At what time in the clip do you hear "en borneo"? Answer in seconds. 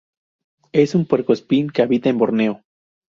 2.09-2.63